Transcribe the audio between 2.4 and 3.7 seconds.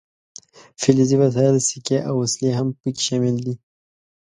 هم پکې شاملې دي.